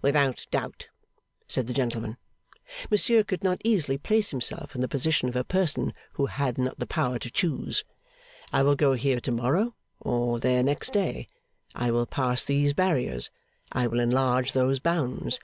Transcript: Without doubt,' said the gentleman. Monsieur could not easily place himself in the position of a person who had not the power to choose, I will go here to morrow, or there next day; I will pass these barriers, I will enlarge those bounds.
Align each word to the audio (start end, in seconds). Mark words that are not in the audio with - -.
Without 0.00 0.46
doubt,' 0.50 0.88
said 1.46 1.66
the 1.66 1.74
gentleman. 1.74 2.16
Monsieur 2.90 3.22
could 3.22 3.44
not 3.44 3.60
easily 3.64 3.98
place 3.98 4.30
himself 4.30 4.74
in 4.74 4.80
the 4.80 4.88
position 4.88 5.28
of 5.28 5.36
a 5.36 5.44
person 5.44 5.92
who 6.14 6.24
had 6.24 6.56
not 6.56 6.78
the 6.78 6.86
power 6.86 7.18
to 7.18 7.30
choose, 7.30 7.84
I 8.50 8.62
will 8.62 8.76
go 8.76 8.94
here 8.94 9.20
to 9.20 9.30
morrow, 9.30 9.74
or 10.00 10.40
there 10.40 10.62
next 10.62 10.94
day; 10.94 11.28
I 11.74 11.90
will 11.90 12.06
pass 12.06 12.44
these 12.44 12.72
barriers, 12.72 13.28
I 13.72 13.86
will 13.86 14.00
enlarge 14.00 14.54
those 14.54 14.78
bounds. 14.78 15.38